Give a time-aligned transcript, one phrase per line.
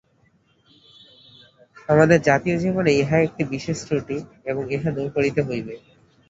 [1.89, 4.17] আমাদের জাতীয় জীবনে ইহা একটি বিশেষ ত্রুটি
[4.45, 5.73] এবং ইহা দূর করিতে হইবে।